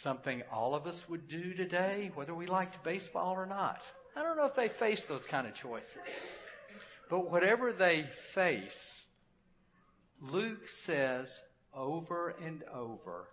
something 0.02 0.42
all 0.52 0.74
of 0.74 0.86
us 0.86 0.96
would 1.08 1.28
do 1.28 1.54
today, 1.54 2.10
whether 2.14 2.34
we 2.34 2.46
liked 2.46 2.82
baseball 2.84 3.32
or 3.34 3.46
not. 3.46 3.78
I 4.16 4.22
don't 4.22 4.36
know 4.36 4.46
if 4.46 4.56
they 4.56 4.70
face 4.78 5.02
those 5.08 5.22
kind 5.30 5.46
of 5.46 5.54
choices. 5.54 5.86
But 7.08 7.30
whatever 7.30 7.72
they 7.72 8.04
face, 8.34 8.70
Luke 10.22 10.62
says 10.86 11.28
over 11.74 12.28
and 12.28 12.62
over 12.72 13.26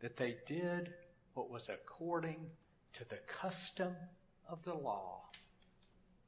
that 0.00 0.16
they 0.16 0.36
did 0.48 0.92
what 1.34 1.48
was 1.48 1.70
according 1.72 2.38
to 2.94 3.04
the 3.08 3.20
custom 3.40 3.94
of 4.48 4.58
the 4.64 4.74
law, 4.74 5.20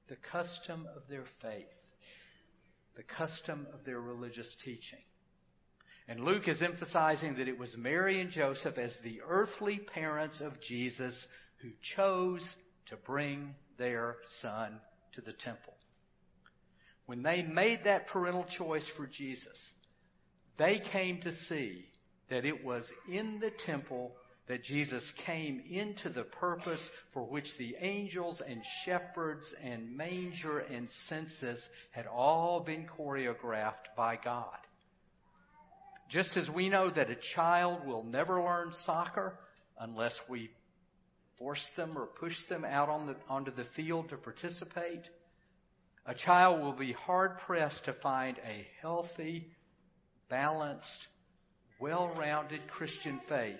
the 0.08 0.16
custom 0.30 0.86
of 0.94 1.02
their 1.10 1.24
faith, 1.42 1.66
the 2.96 3.02
custom 3.02 3.66
of 3.74 3.84
their 3.84 4.00
religious 4.00 4.54
teaching. 4.64 5.02
And 6.06 6.20
Luke 6.20 6.46
is 6.46 6.62
emphasizing 6.62 7.36
that 7.36 7.48
it 7.48 7.58
was 7.58 7.74
Mary 7.76 8.20
and 8.20 8.30
Joseph 8.30 8.78
as 8.78 8.96
the 9.02 9.22
earthly 9.26 9.78
parents 9.78 10.40
of 10.40 10.60
Jesus 10.60 11.26
who 11.62 11.70
chose 11.96 12.46
to 12.86 12.96
bring 12.96 13.54
their 13.76 14.16
son 14.40 14.78
to 15.14 15.20
the 15.20 15.32
temple. 15.32 15.73
When 17.06 17.22
they 17.22 17.42
made 17.42 17.80
that 17.84 18.08
parental 18.08 18.46
choice 18.58 18.88
for 18.96 19.06
Jesus, 19.06 19.58
they 20.58 20.80
came 20.92 21.20
to 21.22 21.36
see 21.48 21.86
that 22.30 22.44
it 22.44 22.64
was 22.64 22.84
in 23.08 23.40
the 23.40 23.50
temple 23.66 24.12
that 24.46 24.62
Jesus 24.62 25.02
came 25.24 25.62
into 25.70 26.10
the 26.10 26.24
purpose 26.24 26.86
for 27.12 27.22
which 27.22 27.46
the 27.58 27.74
angels 27.80 28.42
and 28.46 28.62
shepherds 28.84 29.46
and 29.62 29.96
manger 29.96 30.58
and 30.58 30.88
census 31.08 31.66
had 31.92 32.06
all 32.06 32.60
been 32.60 32.86
choreographed 32.86 33.94
by 33.96 34.18
God. 34.22 34.58
Just 36.10 36.36
as 36.36 36.48
we 36.50 36.68
know 36.68 36.90
that 36.90 37.10
a 37.10 37.16
child 37.34 37.86
will 37.86 38.02
never 38.02 38.40
learn 38.42 38.70
soccer 38.84 39.38
unless 39.80 40.14
we 40.28 40.50
force 41.38 41.64
them 41.76 41.96
or 41.96 42.06
push 42.06 42.34
them 42.48 42.64
out 42.64 42.88
on 42.88 43.06
the, 43.06 43.16
onto 43.28 43.50
the 43.50 43.64
field 43.74 44.10
to 44.10 44.16
participate, 44.16 45.08
a 46.06 46.14
child 46.14 46.60
will 46.60 46.72
be 46.72 46.92
hard 46.92 47.38
pressed 47.46 47.84
to 47.86 47.94
find 47.94 48.36
a 48.38 48.66
healthy, 48.80 49.48
balanced, 50.28 51.06
well 51.80 52.14
rounded 52.18 52.60
Christian 52.68 53.20
faith 53.28 53.56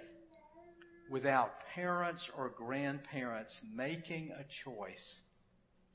without 1.11 1.53
parents 1.75 2.29
or 2.37 2.51
grandparents 2.51 3.55
making 3.75 4.31
a 4.31 4.45
choice 4.65 5.19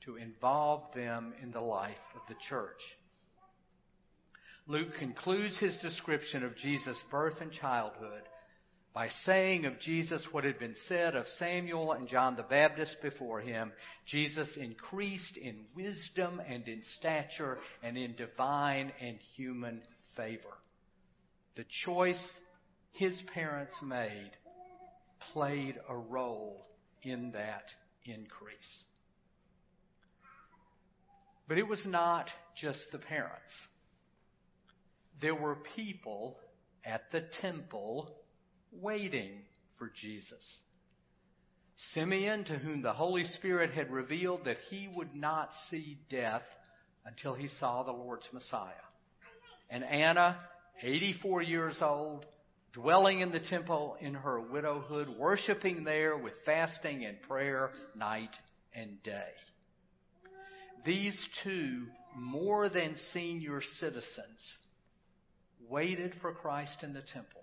to 0.04 0.16
involve 0.16 0.92
them 0.94 1.34
in 1.42 1.50
the 1.52 1.60
life 1.60 1.96
of 2.14 2.22
the 2.28 2.40
church. 2.48 2.80
Luke 4.66 4.94
concludes 4.98 5.58
his 5.58 5.76
description 5.78 6.44
of 6.44 6.56
Jesus' 6.56 7.00
birth 7.10 7.40
and 7.40 7.52
childhood 7.52 8.22
by 8.92 9.08
saying 9.24 9.66
of 9.66 9.78
Jesus 9.80 10.26
what 10.32 10.44
had 10.44 10.58
been 10.58 10.74
said 10.88 11.14
of 11.14 11.26
Samuel 11.38 11.92
and 11.92 12.08
John 12.08 12.36
the 12.36 12.42
Baptist 12.42 12.96
before 13.02 13.40
him 13.40 13.72
Jesus 14.06 14.48
increased 14.56 15.36
in 15.36 15.64
wisdom 15.76 16.40
and 16.46 16.66
in 16.66 16.82
stature 16.98 17.58
and 17.82 17.96
in 17.96 18.16
divine 18.16 18.92
and 19.00 19.18
human 19.36 19.82
favor. 20.16 20.58
The 21.56 21.64
choice 21.84 22.20
his 22.92 23.16
parents 23.32 23.74
made 23.82 24.30
played 25.32 25.76
a 25.88 25.96
role 25.96 26.66
in 27.02 27.32
that 27.32 27.64
increase. 28.04 28.84
But 31.46 31.58
it 31.58 31.66
was 31.66 31.80
not 31.84 32.28
just 32.60 32.80
the 32.92 32.98
parents. 32.98 33.52
There 35.20 35.34
were 35.34 35.58
people 35.76 36.38
at 36.84 37.10
the 37.12 37.24
temple 37.40 38.14
waiting 38.72 39.30
for 39.78 39.90
Jesus. 40.00 40.58
Simeon, 41.94 42.44
to 42.44 42.58
whom 42.58 42.82
the 42.82 42.92
Holy 42.92 43.24
Spirit 43.24 43.70
had 43.72 43.90
revealed 43.90 44.44
that 44.44 44.58
he 44.68 44.88
would 44.94 45.14
not 45.14 45.50
see 45.70 45.98
death 46.10 46.42
until 47.06 47.34
he 47.34 47.48
saw 47.58 47.82
the 47.82 47.92
Lord's 47.92 48.28
Messiah. 48.32 48.72
And 49.70 49.84
Anna, 49.84 50.38
84 50.82 51.42
years 51.42 51.78
old, 51.80 52.26
dwelling 52.72 53.20
in 53.20 53.32
the 53.32 53.40
temple 53.40 53.96
in 54.00 54.14
her 54.14 54.40
widowhood, 54.40 55.08
worshiping 55.08 55.84
there 55.84 56.16
with 56.16 56.34
fasting 56.44 57.04
and 57.04 57.20
prayer 57.22 57.70
night 57.96 58.34
and 58.74 59.02
day. 59.02 59.30
These 60.84 61.18
two 61.42 61.86
more 62.16 62.68
than 62.68 62.96
senior 63.12 63.62
citizens 63.78 64.54
waited 65.68 66.14
for 66.20 66.32
Christ 66.32 66.82
in 66.82 66.92
the 66.92 67.02
temple. 67.12 67.42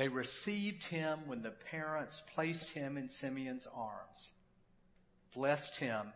They 0.00 0.08
received 0.08 0.82
him 0.84 1.18
when 1.26 1.42
the 1.42 1.52
parents 1.70 2.18
placed 2.34 2.70
him 2.70 2.96
in 2.96 3.10
Simeon's 3.20 3.66
arms, 3.76 4.30
blessed 5.34 5.76
him, 5.78 6.06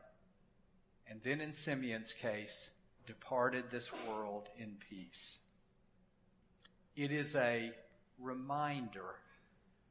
and 1.07 1.21
then 1.23 1.43
in 1.43 1.53
Simeon's 1.67 2.11
case, 2.23 2.71
departed 3.07 3.67
this 3.71 3.87
world 4.09 4.45
in 4.59 4.77
peace. 4.89 5.37
It 6.97 7.13
is 7.13 7.35
a 7.35 7.73
reminder 8.19 9.17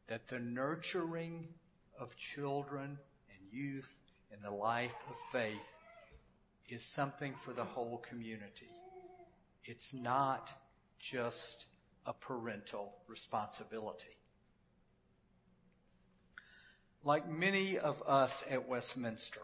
that 0.10 0.28
the 0.28 0.40
nurturing 0.40 1.50
of 2.00 2.10
children 2.34 2.98
and 3.30 3.52
youth 3.52 3.86
in 4.36 4.42
the 4.42 4.50
life 4.50 4.90
of 5.08 5.16
faith 5.32 5.70
is 6.68 6.82
something 6.96 7.36
for 7.46 7.54
the 7.54 7.64
whole 7.64 8.02
community. 8.10 8.72
It's 9.66 9.90
not 9.94 10.50
just 11.12 11.66
a 12.06 12.14
parental 12.14 12.94
responsibility. 13.08 14.18
Like 17.04 17.30
many 17.30 17.78
of 17.78 18.02
us 18.08 18.32
at 18.50 18.68
Westminster, 18.68 19.42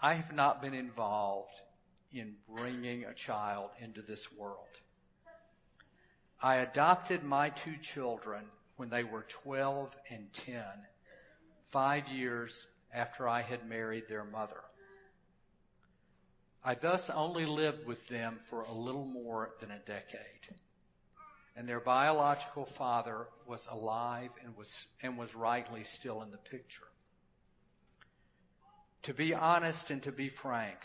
I 0.00 0.14
have 0.14 0.34
not 0.34 0.62
been 0.62 0.74
involved 0.74 1.50
in 2.12 2.34
bringing 2.56 3.04
a 3.04 3.14
child 3.26 3.70
into 3.82 4.02
this 4.02 4.26
world. 4.38 4.66
I 6.42 6.56
adopted 6.56 7.22
my 7.22 7.50
two 7.50 7.74
children 7.94 8.44
when 8.76 8.88
they 8.88 9.04
were 9.04 9.26
12 9.44 9.90
and 10.10 10.26
10, 10.46 10.54
five 11.72 12.08
years 12.08 12.52
after 12.94 13.28
I 13.28 13.42
had 13.42 13.68
married 13.68 14.04
their 14.08 14.24
mother. 14.24 14.60
I 16.62 16.74
thus 16.74 17.10
only 17.14 17.46
lived 17.46 17.86
with 17.86 18.06
them 18.08 18.38
for 18.50 18.62
a 18.62 18.72
little 18.72 19.06
more 19.06 19.50
than 19.60 19.70
a 19.70 19.78
decade. 19.78 20.56
And 21.56 21.68
their 21.68 21.80
biological 21.80 22.68
father 22.76 23.26
was 23.46 23.66
alive 23.70 24.30
and 24.44 24.56
was, 24.56 24.70
and 25.02 25.16
was 25.16 25.34
rightly 25.34 25.84
still 25.98 26.22
in 26.22 26.30
the 26.30 26.36
picture. 26.36 26.86
To 29.04 29.14
be 29.14 29.34
honest 29.34 29.90
and 29.90 30.02
to 30.02 30.12
be 30.12 30.30
frank, 30.42 30.78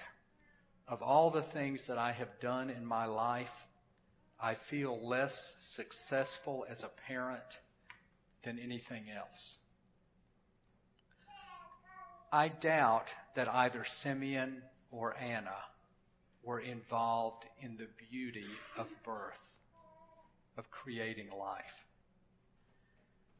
of 0.88 1.02
all 1.02 1.32
the 1.32 1.46
things 1.54 1.82
that 1.88 1.98
I 1.98 2.14
have 2.14 2.40
done 2.42 2.70
in 2.70 2.86
my 2.86 3.06
life, 3.06 3.48
I 4.40 4.56
feel 4.70 5.08
less 5.08 5.34
successful 5.76 6.66
as 6.70 6.84
a 6.84 6.92
parent 7.08 7.44
than 8.44 8.60
anything 8.60 9.06
else. 9.10 9.56
I 12.32 12.50
doubt 12.50 13.06
that 13.36 13.48
either 13.48 13.86
Simeon 14.04 14.62
or 14.91 15.17
Anna 15.17 15.58
were 16.43 16.60
involved 16.60 17.43
in 17.62 17.78
the 17.78 17.88
beauty 18.10 18.45
of 18.78 18.88
birth, 19.04 19.34
of 20.58 20.65
creating 20.69 21.30
life. 21.38 21.63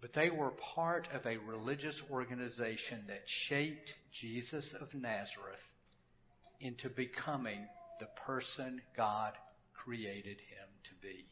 But 0.01 0.13
they 0.13 0.29
were 0.29 0.51
part 0.75 1.08
of 1.13 1.25
a 1.25 1.38
religious 1.38 1.99
organization 2.12 3.03
that 3.08 3.23
shaped 3.47 3.91
Jesus 4.21 4.73
of 4.79 4.93
Nazareth 4.93 5.60
into 6.60 6.89
becoming 6.89 7.67
the 7.99 8.08
person 8.25 8.81
God 8.95 9.34
created 9.73 10.38
him 10.38 10.67
to 10.84 10.91
be. 11.01 11.25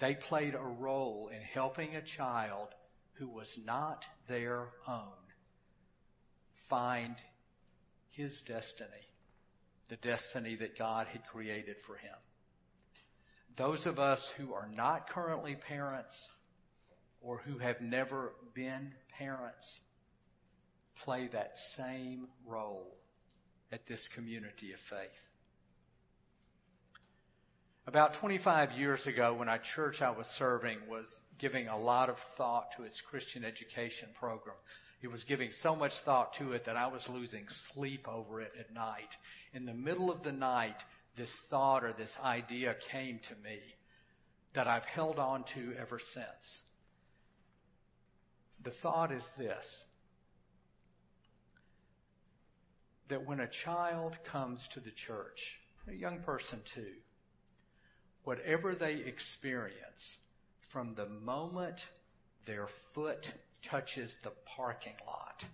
They 0.00 0.14
played 0.28 0.54
a 0.54 0.76
role 0.80 1.30
in 1.32 1.40
helping 1.42 1.94
a 1.94 2.02
child 2.16 2.68
who 3.14 3.28
was 3.28 3.48
not 3.64 4.02
their 4.28 4.68
own 4.88 5.20
find 6.70 7.16
his 8.10 8.32
destiny, 8.46 9.06
the 9.88 9.96
destiny 9.96 10.56
that 10.56 10.78
God 10.78 11.06
had 11.08 11.22
created 11.32 11.76
for 11.86 11.96
him. 11.96 12.16
Those 13.56 13.86
of 13.86 13.98
us 13.98 14.24
who 14.36 14.52
are 14.54 14.68
not 14.74 15.08
currently 15.10 15.56
parents 15.68 16.14
or 17.22 17.38
who 17.38 17.58
have 17.58 17.80
never 17.80 18.32
been 18.54 18.92
parents 19.18 19.66
play 21.04 21.28
that 21.32 21.52
same 21.76 22.28
role 22.46 22.96
at 23.72 23.86
this 23.86 24.02
community 24.14 24.72
of 24.72 24.78
faith. 24.88 25.10
About 27.86 28.14
25 28.20 28.72
years 28.72 29.00
ago, 29.06 29.34
when 29.34 29.48
a 29.48 29.58
church 29.74 29.96
I 30.00 30.10
was 30.10 30.26
serving 30.38 30.78
was 30.88 31.06
giving 31.38 31.68
a 31.68 31.78
lot 31.78 32.08
of 32.08 32.16
thought 32.36 32.66
to 32.76 32.84
its 32.84 33.00
Christian 33.10 33.44
education 33.44 34.08
program, 34.18 34.56
it 35.02 35.08
was 35.08 35.22
giving 35.24 35.50
so 35.62 35.74
much 35.74 35.92
thought 36.04 36.34
to 36.38 36.52
it 36.52 36.66
that 36.66 36.76
I 36.76 36.86
was 36.86 37.02
losing 37.08 37.46
sleep 37.72 38.06
over 38.06 38.40
it 38.40 38.52
at 38.58 38.72
night. 38.74 39.08
In 39.54 39.64
the 39.64 39.74
middle 39.74 40.10
of 40.10 40.22
the 40.22 40.32
night, 40.32 40.76
this 41.16 41.30
thought 41.48 41.84
or 41.84 41.92
this 41.92 42.10
idea 42.22 42.74
came 42.92 43.18
to 43.28 43.34
me 43.42 43.58
that 44.54 44.66
I've 44.66 44.84
held 44.84 45.18
on 45.18 45.44
to 45.54 45.72
ever 45.80 45.98
since. 46.12 46.26
The 48.62 48.72
thought 48.82 49.10
is 49.10 49.24
this 49.38 49.64
that 53.08 53.26
when 53.26 53.40
a 53.40 53.50
child 53.64 54.12
comes 54.30 54.62
to 54.72 54.80
the 54.80 54.92
church, 55.06 55.38
a 55.88 55.92
young 55.92 56.20
person 56.20 56.60
too, 56.74 56.92
whatever 58.22 58.76
they 58.76 59.02
experience 59.04 60.16
from 60.72 60.94
the 60.94 61.06
moment 61.06 61.80
their 62.46 62.68
foot 62.94 63.26
touches 63.68 64.12
the 64.24 64.32
parking 64.56 64.94
lot 65.06 65.44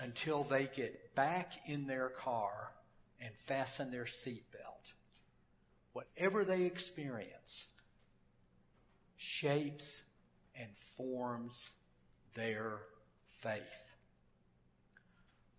until 0.00 0.44
they 0.44 0.68
get 0.76 1.14
back 1.14 1.48
in 1.66 1.86
their 1.86 2.10
car 2.22 2.52
and 3.20 3.30
fasten 3.46 3.90
their 3.90 4.06
seatbelt. 4.26 4.92
Whatever 5.92 6.44
they 6.44 6.62
experience 6.62 7.66
shapes 9.40 9.84
and 10.58 10.68
forms 10.96 11.54
their 12.36 12.78
faith. 13.42 13.62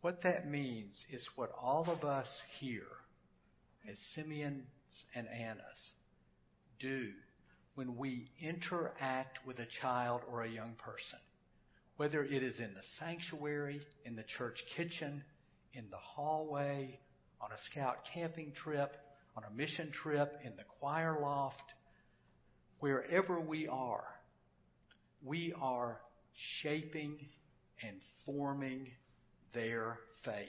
What 0.01 0.23
that 0.23 0.49
means 0.49 0.93
is 1.11 1.27
what 1.35 1.51
all 1.61 1.89
of 1.89 2.05
us 2.05 2.27
here 2.59 2.83
as 3.89 3.97
Simeon 4.15 4.63
and 5.13 5.27
Annas 5.27 5.91
do 6.79 7.09
when 7.75 7.95
we 7.97 8.29
interact 8.41 9.39
with 9.45 9.59
a 9.59 9.67
child 9.81 10.21
or 10.29 10.43
a 10.43 10.49
young 10.49 10.73
person, 10.77 11.19
whether 11.97 12.23
it 12.23 12.43
is 12.43 12.59
in 12.59 12.73
the 12.73 12.83
sanctuary, 12.99 13.81
in 14.05 14.15
the 14.15 14.23
church 14.37 14.57
kitchen, 14.75 15.23
in 15.73 15.85
the 15.89 15.97
hallway, 15.97 16.99
on 17.41 17.51
a 17.51 17.57
scout 17.71 17.97
camping 18.13 18.51
trip, 18.63 18.95
on 19.35 19.43
a 19.43 19.55
mission 19.55 19.91
trip, 19.91 20.39
in 20.43 20.55
the 20.55 20.63
choir 20.79 21.19
loft, 21.21 21.61
wherever 22.79 23.39
we 23.39 23.67
are, 23.67 24.05
we 25.23 25.53
are 25.61 25.99
shaping 26.61 27.17
and 27.85 27.97
forming 28.25 28.87
their 29.53 29.97
faith. 30.23 30.47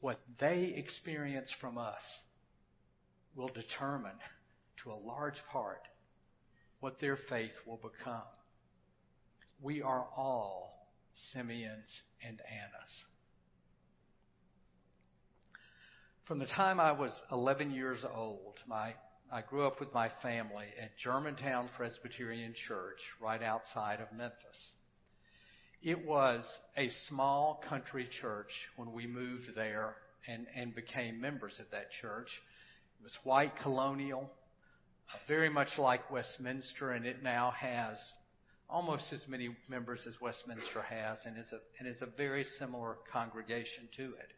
What 0.00 0.20
they 0.38 0.74
experience 0.76 1.52
from 1.60 1.78
us 1.78 2.02
will 3.34 3.48
determine, 3.48 4.18
to 4.84 4.92
a 4.92 4.98
large 5.06 5.40
part, 5.52 5.80
what 6.80 7.00
their 7.00 7.18
faith 7.28 7.52
will 7.66 7.78
become. 7.78 8.22
We 9.62 9.82
are 9.82 10.06
all 10.16 10.88
Simeons 11.32 12.02
and 12.26 12.40
Annas. 12.40 13.04
From 16.26 16.38
the 16.38 16.46
time 16.46 16.80
I 16.80 16.92
was 16.92 17.12
11 17.30 17.70
years 17.70 18.04
old, 18.14 18.54
my, 18.66 18.94
I 19.32 19.42
grew 19.42 19.66
up 19.66 19.78
with 19.78 19.94
my 19.94 20.10
family 20.22 20.66
at 20.80 20.96
Germantown 20.98 21.68
Presbyterian 21.76 22.52
Church 22.66 22.98
right 23.20 23.42
outside 23.42 24.00
of 24.00 24.08
Memphis. 24.16 24.72
It 25.82 26.04
was 26.04 26.44
a 26.76 26.90
small 27.08 27.62
country 27.68 28.08
church 28.20 28.50
when 28.74 28.92
we 28.92 29.06
moved 29.06 29.54
there 29.54 29.94
and, 30.26 30.46
and 30.56 30.74
became 30.74 31.20
members 31.20 31.54
of 31.60 31.66
that 31.70 31.92
church. 32.02 32.28
It 32.98 33.04
was 33.04 33.16
white 33.22 33.52
colonial, 33.62 34.30
very 35.28 35.48
much 35.48 35.78
like 35.78 36.10
Westminster, 36.10 36.92
and 36.92 37.06
it 37.06 37.22
now 37.22 37.52
has 37.52 37.96
almost 38.68 39.12
as 39.12 39.22
many 39.28 39.56
members 39.68 40.00
as 40.06 40.20
Westminster 40.20 40.82
has, 40.82 41.18
and 41.24 41.38
is 41.38 41.52
a, 41.52 41.58
and 41.78 41.88
is 41.88 42.02
a 42.02 42.06
very 42.16 42.44
similar 42.58 42.96
congregation 43.12 43.88
to 43.96 44.04
it. 44.04 44.32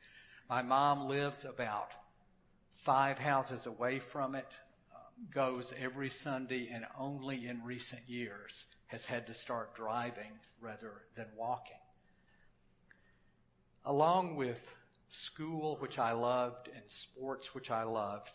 My 0.49 0.63
mom 0.63 1.09
lives 1.09 1.45
about 1.45 1.89
five 2.85 3.19
houses 3.19 3.67
away 3.67 4.01
from 4.13 4.35
it, 4.35 4.47
um, 4.95 5.27
goes 5.35 5.73
every 5.83 6.11
Sunday, 6.23 6.71
and 6.73 6.85
only 6.99 7.47
in 7.47 7.63
recent 7.65 8.03
years 8.07 8.53
has 8.87 9.01
had 9.07 9.27
to 9.27 9.35
start 9.35 9.75
driving 9.75 10.33
rather 10.61 10.93
than 11.17 11.27
walking. 11.37 11.77
Along 13.85 14.37
with 14.37 14.59
school, 15.35 15.77
which 15.81 15.99
I 15.99 16.13
loved, 16.13 16.69
and 16.75 16.83
sports, 16.87 17.49
which 17.55 17.71
I 17.71 17.85
loved, 17.85 18.31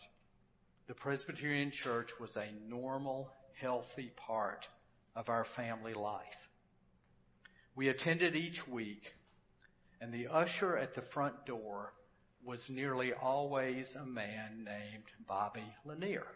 the 0.86 0.94
Presbyterian 0.94 1.72
Church 1.82 2.08
was 2.20 2.30
a 2.36 2.52
normal, 2.68 3.30
healthy 3.60 4.12
part 4.16 4.66
of 5.16 5.28
our 5.28 5.46
family 5.56 5.94
life. 5.94 6.22
We 7.74 7.88
attended 7.88 8.36
each 8.36 8.60
week, 8.70 9.02
and 10.00 10.12
the 10.12 10.26
usher 10.28 10.76
at 10.76 10.94
the 10.94 11.02
front 11.14 11.46
door 11.46 11.92
was 12.44 12.60
nearly 12.68 13.12
always 13.12 13.86
a 14.00 14.04
man 14.04 14.64
named 14.64 15.04
Bobby 15.26 15.64
Lanier. 15.84 16.26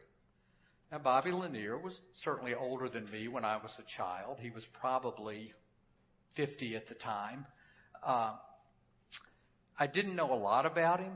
Now, 0.91 0.99
Bobby 0.99 1.31
Lanier 1.31 1.77
was 1.77 1.99
certainly 2.25 2.55
older 2.55 2.89
than 2.89 3.11
me 3.11 3.29
when 3.29 3.45
I 3.45 3.59
was 3.59 3.73
a 3.79 3.97
child. 3.97 4.39
He 4.41 4.51
was 4.51 4.65
probably 4.81 5.53
50 6.37 6.77
at 6.77 6.89
the 6.89 6.95
time. 6.95 7.45
Uh, 8.03 8.33
I 9.79 9.87
didn't 9.87 10.17
know 10.17 10.33
a 10.33 10.35
lot 10.35 10.65
about 10.65 11.01
him, 11.01 11.13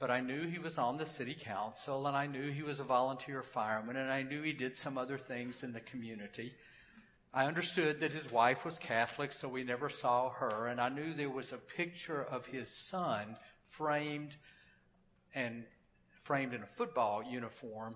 but 0.00 0.10
I 0.10 0.20
knew 0.20 0.48
he 0.48 0.58
was 0.58 0.78
on 0.78 0.96
the 0.96 1.06
city 1.18 1.36
council, 1.44 2.06
and 2.06 2.16
I 2.16 2.26
knew 2.26 2.50
he 2.50 2.62
was 2.62 2.80
a 2.80 2.84
volunteer 2.84 3.44
fireman, 3.52 3.96
and 3.96 4.10
I 4.10 4.22
knew 4.22 4.42
he 4.42 4.54
did 4.54 4.72
some 4.82 4.96
other 4.96 5.18
things 5.28 5.58
in 5.62 5.74
the 5.74 5.80
community. 5.80 6.52
I 7.34 7.44
understood 7.44 8.00
that 8.00 8.10
his 8.10 8.32
wife 8.32 8.56
was 8.64 8.76
Catholic, 8.78 9.30
so 9.40 9.48
we 9.48 9.62
never 9.62 9.90
saw 10.00 10.30
her, 10.30 10.68
and 10.68 10.80
I 10.80 10.88
knew 10.88 11.12
there 11.12 11.30
was 11.30 11.52
a 11.52 11.76
picture 11.76 12.24
of 12.24 12.46
his 12.46 12.66
son 12.90 13.36
framed 13.76 14.34
and 15.34 15.64
framed 16.26 16.54
in 16.54 16.62
a 16.62 16.68
football 16.78 17.22
uniform 17.22 17.94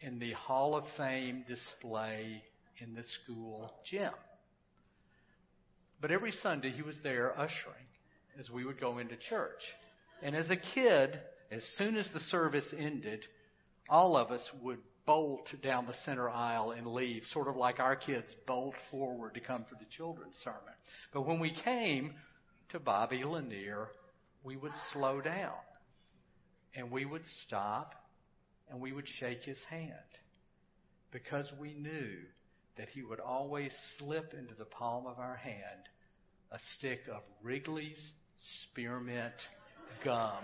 in 0.00 0.20
the 0.20 0.32
Hall 0.32 0.76
of 0.76 0.84
Fame 0.96 1.44
display 1.48 2.42
in 2.78 2.94
the 2.94 3.02
school 3.02 3.72
gym. 3.90 4.12
But 6.00 6.12
every 6.12 6.32
Sunday 6.42 6.70
he 6.70 6.82
was 6.82 7.00
there 7.02 7.32
ushering 7.32 7.86
as 8.38 8.48
we 8.48 8.64
would 8.64 8.78
go 8.78 8.98
into 8.98 9.16
church. 9.16 9.62
And 10.22 10.34
as 10.34 10.50
a 10.50 10.56
kid, 10.56 11.20
as 11.50 11.62
soon 11.76 11.96
as 11.96 12.08
the 12.12 12.20
service 12.20 12.66
ended, 12.76 13.20
all 13.88 14.16
of 14.16 14.30
us 14.30 14.42
would 14.62 14.78
bolt 15.06 15.48
down 15.62 15.86
the 15.86 15.94
center 16.04 16.28
aisle 16.28 16.72
and 16.72 16.86
leave, 16.86 17.22
sort 17.32 17.48
of 17.48 17.56
like 17.56 17.78
our 17.78 17.94
kids 17.94 18.26
bolt 18.46 18.74
forward 18.90 19.34
to 19.34 19.40
come 19.40 19.64
for 19.68 19.76
the 19.76 19.90
children's 19.96 20.34
sermon. 20.42 20.74
But 21.12 21.26
when 21.26 21.38
we 21.38 21.54
came 21.64 22.14
to 22.70 22.80
Bobby 22.80 23.22
Lanier, 23.24 23.88
we 24.42 24.56
would 24.56 24.72
slow 24.92 25.20
down 25.20 25.52
and 26.74 26.90
we 26.90 27.04
would 27.04 27.24
stop 27.46 27.94
and 28.68 28.80
we 28.80 28.92
would 28.92 29.06
shake 29.20 29.44
his 29.44 29.58
hand 29.70 29.92
because 31.12 31.50
we 31.60 31.74
knew 31.74 32.16
that 32.76 32.88
he 32.88 33.02
would 33.02 33.20
always 33.20 33.72
slip 33.98 34.34
into 34.34 34.54
the 34.58 34.64
palm 34.64 35.06
of 35.06 35.18
our 35.18 35.36
hand 35.36 35.88
a 36.52 36.58
stick 36.76 37.00
of 37.10 37.22
Wrigley's 37.42 38.12
spearmint 38.68 39.34
gum. 40.04 40.42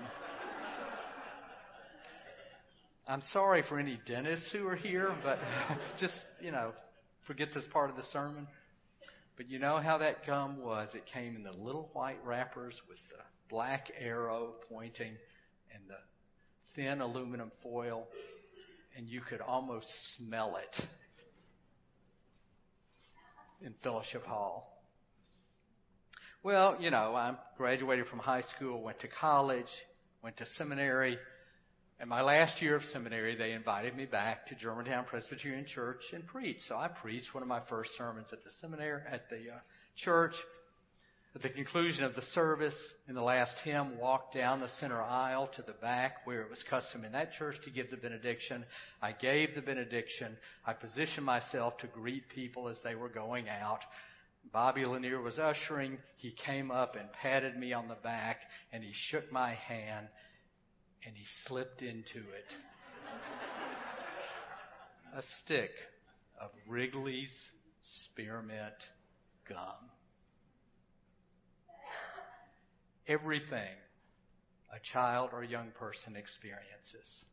I'm 3.07 3.23
sorry 3.33 3.65
for 3.69 3.79
any 3.79 3.99
dentists 4.07 4.51
who 4.53 4.67
are 4.69 4.77
here, 4.77 5.15
but 5.23 5.39
just, 6.01 6.15
you 6.41 6.53
know, 6.53 6.73
forget 7.27 7.49
this 7.55 7.65
part 7.73 7.91
of 7.91 7.97
the 7.97 8.05
sermon. 8.13 8.47
But 9.37 9.51
you 9.51 9.59
know 9.59 9.79
how 9.79 9.99
that 9.99 10.27
gum 10.27 10.63
was? 10.63 10.89
It 10.95 11.05
came 11.13 11.37
in 11.37 11.43
the 11.43 11.53
little 11.53 11.91
white 11.95 12.19
wrappers 12.25 12.75
with 12.89 12.99
the 13.11 13.23
black 13.49 13.91
arrow 13.99 14.55
pointing 14.69 15.15
and 15.75 15.83
the 15.89 15.97
thin 16.75 17.01
aluminum 17.01 17.51
foil, 17.63 18.07
and 18.97 19.09
you 19.09 19.21
could 19.21 19.41
almost 19.41 19.87
smell 20.17 20.57
it 20.57 20.85
in 23.65 23.75
Fellowship 23.83 24.25
Hall. 24.25 24.72
Well, 26.45 26.77
you 26.81 26.91
know, 26.91 27.15
I 27.15 27.37
graduated 27.57 28.09
from 28.09 28.19
high 28.19 28.43
school, 28.57 28.83
went 28.83 28.99
to 29.03 29.07
college, 29.07 29.69
went 30.25 30.37
to 30.39 30.47
seminary. 30.59 31.17
And 32.01 32.11
my 32.11 32.21
last 32.21 32.61
year 32.61 32.75
of 32.75 32.83
seminary, 32.93 33.37
they 33.37 33.53
invited 33.53 33.97
me 33.97 34.07
back 34.07 34.49
to 34.49 34.57
Germantown 34.57 35.05
Presbyterian 35.05 35.67
Church 35.73 36.01
and 36.13 36.27
preached. 36.27 36.63
So 36.69 36.75
I 36.75 36.89
preached 36.89 37.33
one 37.33 37.45
of 37.45 37.49
my 37.49 37.61
first 37.69 37.91
sermons 37.97 38.27
at 38.33 38.43
the 38.43 38.51
seminary, 38.61 39.03
at 39.09 39.31
the 39.31 39.37
uh, 39.37 39.59
church. 40.05 40.35
At 41.37 41.43
the 41.43 41.49
conclusion 41.49 42.03
of 42.03 42.17
the 42.17 42.23
service, 42.35 42.75
in 43.09 43.15
the 43.15 43.23
last 43.23 43.55
hymn, 43.63 43.97
walked 43.97 44.35
down 44.35 44.59
the 44.59 44.69
center 44.81 45.01
aisle 45.01 45.49
to 45.55 45.63
the 45.63 45.75
back 45.81 46.27
where 46.27 46.43
it 46.43 46.51
was 46.51 46.63
custom 46.69 47.05
in 47.05 47.13
that 47.13 47.35
church 47.39 47.55
to 47.65 47.71
give 47.71 47.89
the 47.93 47.97
benediction. 47.97 48.65
I 49.01 49.13
gave 49.13 49.55
the 49.55 49.63
benediction. 49.63 50.37
I 50.67 50.73
positioned 50.73 51.25
myself 51.25 51.79
to 51.79 51.87
greet 51.87 52.29
people 52.31 52.67
as 52.69 52.79
they 52.83 52.97
were 52.97 53.09
going 53.09 53.49
out. 53.49 53.79
Bobby 54.51 54.85
Lanier 54.85 55.21
was 55.21 55.39
ushering. 55.39 55.99
He 56.17 56.33
came 56.33 56.71
up 56.71 56.97
and 56.97 57.11
patted 57.13 57.57
me 57.57 57.73
on 57.73 57.89
the 57.89 57.97
back 57.97 58.39
and 58.73 58.83
he 58.83 58.93
shook 59.11 59.31
my 59.33 59.55
hand 59.55 60.09
and 61.07 61.15
he 61.17 61.25
slipped 61.47 61.83
into 61.83 62.19
it 62.19 62.55
a 65.15 65.23
stick 65.43 65.71
of 66.41 66.51
Wrigley's 66.67 67.33
spearmint 67.83 68.75
gum. 69.49 69.91
everything 73.09 73.75
a 74.75 74.79
child 74.93 75.31
or 75.33 75.43
young 75.45 75.71
person 75.79 76.17
experiences 76.17 77.25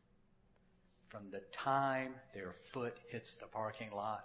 from 1.10 1.30
the 1.30 1.40
time 1.64 2.12
their 2.34 2.54
foot 2.74 2.94
hits 3.10 3.30
the 3.40 3.46
parking 3.46 3.90
lot 3.92 4.24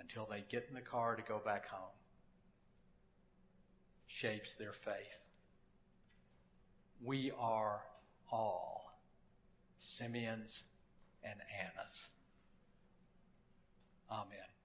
until 0.00 0.26
they 0.30 0.44
get 0.50 0.66
in 0.68 0.74
the 0.74 0.80
car 0.80 1.16
to 1.16 1.22
go 1.22 1.40
back 1.44 1.66
home 1.66 1.94
shapes 4.08 4.54
their 4.58 4.72
faith. 4.84 4.94
We 7.04 7.32
are 7.38 7.80
all 8.32 8.92
Simeons 9.98 10.62
and 11.22 11.38
Annas. 11.60 12.00
Amen. 14.10 14.57